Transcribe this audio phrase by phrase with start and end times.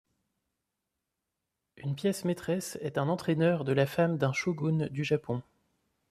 [1.77, 5.43] Une pièce maîtresse est un entraîneur de la femme d'un Shogun du Japon.